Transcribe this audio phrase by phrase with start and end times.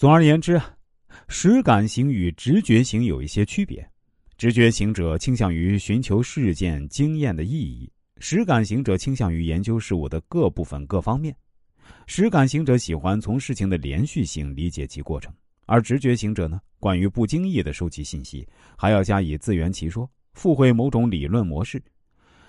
[0.00, 0.74] 总而言之啊，
[1.28, 3.86] 实感型与直觉型有一些区别。
[4.38, 11.36] 直觉型者倾向于寻求事件经验的意义，实感型者倾向于研究事物的各部分各方面。
[12.06, 15.30] 实感型者喜欢从事情的连续性理解其过程，
[15.66, 18.48] 而直觉型者呢，关于不经意的收集信息，
[18.78, 21.78] 还要加以自圆其说，附会某种理论模式。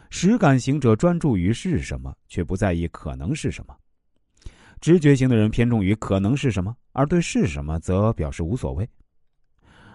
[0.09, 3.75] 实感型者专注于是什么，却不在意可能是什么。
[4.81, 8.83] 直觉型的人偏重于可能是什么，而对是什么则表示无所谓；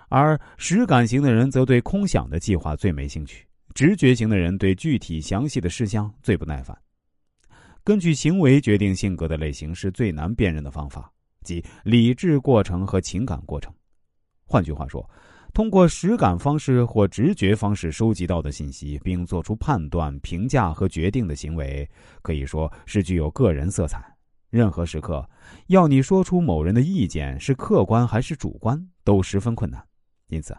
[0.09, 3.45] 而实感型的人则对空想的计划最没兴趣。
[3.75, 6.75] 直觉型的人对具体详细的事项最不耐烦。
[7.85, 13.71] 根据行为决定性格的类型是最难辨认的方法，即理智过程和情感过程。
[14.47, 15.05] 换句话说，
[15.53, 21.89] 通过实感方式或直觉方式收集到的信息，并做出判断、评价和决定的行为，
[22.23, 24.16] 可以说是具有个人色彩。
[24.51, 25.29] 任何时刻，
[25.67, 29.83] 要你说出某人的意见是客观还是主观，都十分困难。
[30.29, 30.57] 因此，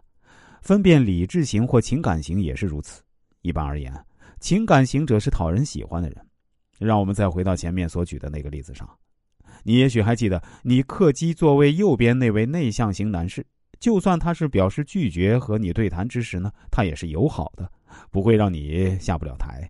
[0.61, 3.01] 分辨理智型或情感型也是如此。
[3.41, 3.93] 一般而言，
[4.39, 6.27] 情感型者是讨人喜欢的人。
[6.79, 8.87] 让我们再回到前面所举的那个例子上，
[9.63, 13.43] 你也许还记得，你客机座位右边那位内向型男士，
[13.79, 17.71] 就算他是表示拒绝和你对谈之时呢，他也是友好的，
[18.11, 19.67] 不会让你下不了台。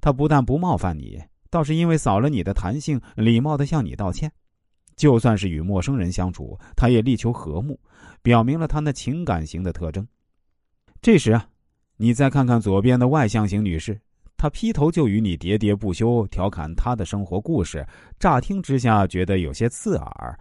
[0.00, 1.22] 他不但不冒犯你。
[1.52, 4.32] 倒是因为扫了你的弹性，礼貌的向你道歉。
[4.96, 7.78] 就算是与陌生人相处，他也力求和睦，
[8.22, 10.08] 表明了他那情感型的特征。
[11.02, 11.46] 这时啊，
[11.98, 14.00] 你再看看左边的外向型女士，
[14.38, 17.86] 她劈头就与你喋喋不休，调侃她的生活故事，
[18.18, 20.40] 乍听之下觉得有些刺耳。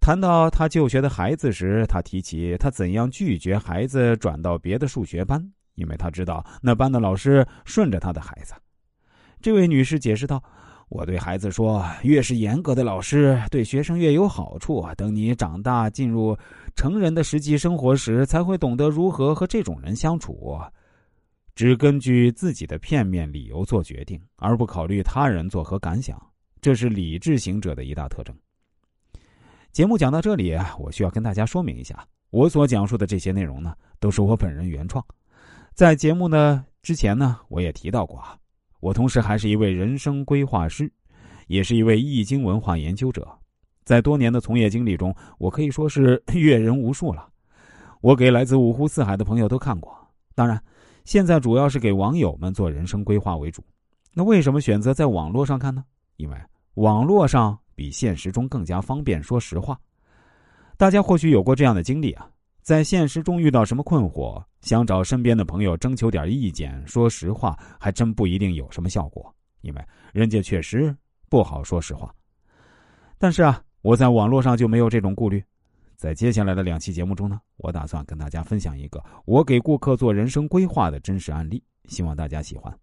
[0.00, 5.42] 谈到她就学的孩子时，她提起她怎样拒绝孩子转到别的数学班，
[5.76, 8.52] 因为她知道那班的老师顺着她的孩子。
[9.42, 10.40] 这位女士解释道
[10.88, 14.86] ：“我对孩子说，越是严格的老师，对学生越有好处。
[14.96, 16.36] 等你长大进入
[16.76, 20.56] 成人的实际生活时，才会懂得如何和这种人相处。
[21.56, 26.16] 只根据自己的片面理由做决定，而不考虑他人作何感想，
[26.60, 28.34] 这是理智行者的一大特征。”
[29.72, 35.04] 节目讲到这里，我需要跟大家说明一下，我所讲述的这些内容呢，都是我本人原创。
[35.74, 38.36] 在节目呢之前呢，我也提到过啊。
[38.82, 40.92] 我同时还是一位人生规划师，
[41.46, 43.24] 也是一位易经文化研究者。
[43.84, 47.28] 在多年的从业经历中，我可以说是 阅人无数了。
[48.00, 49.96] 我给来自五湖四海的朋友都看过，
[50.34, 50.60] 当然，
[51.04, 53.62] 现在主要是给网友们做人生规划为主。
[54.12, 55.84] 那为什么选择在网络上看呢？
[56.16, 56.36] 因为
[56.74, 59.78] 网络上比现实中更加方便说实话。
[60.76, 62.28] 大家或许有过这样的经历啊。
[62.62, 70.96] 在现实中遇到什么困惑，想找身边的朋友征求点意见，说实话还真不一定有什么效果，因为人家确实
[71.28, 72.14] 不好说实话。
[73.18, 75.42] 但是啊，我在网络上就没有这种顾虑。
[75.96, 82.81] 在接下来的两期节目中呢，我打算跟大家分享一个我给顾客做人生规划的真实案例，希望大家喜欢。